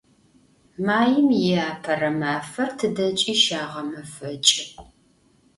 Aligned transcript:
Maim 0.85 1.27
yi 1.41 1.53
Apere 1.69 2.09
mafer 2.19 2.69
tıdeç'i 2.79 3.33
şağemefeç'ı. 3.43 4.63